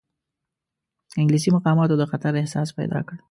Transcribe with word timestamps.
انګلیسي 1.19 1.49
مقاماتو 1.57 1.99
د 1.99 2.03
خطر 2.11 2.33
احساس 2.41 2.67
پیدا 2.77 2.99
کړ. 3.07 3.15